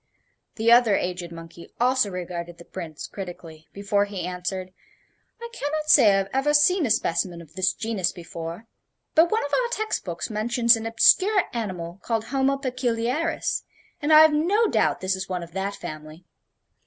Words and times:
The 0.55 0.71
other 0.71 0.95
aged 0.95 1.31
monkey 1.31 1.69
also 1.79 2.09
regarded 2.09 2.57
the 2.57 2.65
Prince 2.65 3.05
critically 3.05 3.67
before 3.71 4.05
he 4.05 4.25
answered: 4.25 4.73
"I 5.39 5.47
can 5.53 5.71
not 5.73 5.91
say 5.91 6.11
I 6.11 6.17
have 6.17 6.29
ever 6.33 6.55
seen 6.55 6.87
a 6.87 6.89
specimen 6.89 7.39
of 7.39 7.53
this 7.53 7.71
genus 7.71 8.11
before. 8.11 8.65
But 9.13 9.29
one 9.29 9.45
of 9.45 9.53
our 9.53 9.69
text 9.69 10.03
books 10.03 10.31
mentions 10.31 10.75
an 10.75 10.87
obscure 10.87 11.43
animal 11.53 11.99
called 12.01 12.23
Homo 12.23 12.57
Peculiaris, 12.57 13.61
and 14.01 14.11
I 14.11 14.21
have 14.21 14.33
no 14.33 14.65
doubt 14.67 15.01
this 15.01 15.15
is 15.15 15.29
one 15.29 15.43
of 15.43 15.51
that 15.51 15.75
family. 15.75 16.25